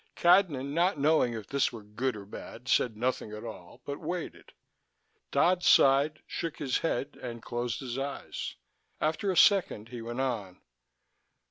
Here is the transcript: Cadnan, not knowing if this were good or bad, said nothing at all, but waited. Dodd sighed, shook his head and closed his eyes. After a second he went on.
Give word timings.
Cadnan, 0.15 0.73
not 0.73 0.97
knowing 0.97 1.35
if 1.35 1.45
this 1.45 1.71
were 1.71 1.83
good 1.83 2.15
or 2.15 2.25
bad, 2.25 2.67
said 2.67 2.97
nothing 2.97 3.31
at 3.33 3.43
all, 3.43 3.81
but 3.85 3.99
waited. 3.99 4.51
Dodd 5.29 5.61
sighed, 5.63 6.23
shook 6.25 6.57
his 6.57 6.79
head 6.79 7.15
and 7.21 7.43
closed 7.43 7.81
his 7.81 7.99
eyes. 7.99 8.55
After 8.99 9.29
a 9.29 9.37
second 9.37 9.89
he 9.89 10.01
went 10.01 10.19
on. 10.19 10.59